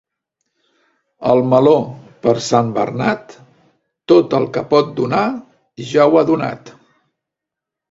El 1.33 1.41
meló, 1.51 1.73
per 2.23 2.33
Sant 2.45 2.71
Bernat, 2.79 3.37
tot 4.13 4.35
el 4.41 4.49
que 4.57 4.65
pot 4.75 4.91
donar, 5.03 5.23
ja 5.93 6.11
ho 6.11 6.21
ha 6.21 6.27
donat. 6.35 6.77